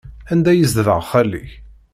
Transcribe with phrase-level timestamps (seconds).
[0.31, 1.49] Anda ay yezdeɣ xali-k?